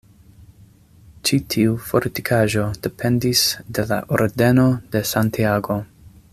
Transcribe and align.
Ĉi 1.29 1.37
tiu 1.55 1.75
fortikaĵo 1.89 2.63
dependis 2.87 3.43
de 3.79 3.87
la 3.93 4.01
Ordeno 4.19 4.67
de 4.97 5.07
Santiago. 5.15 5.81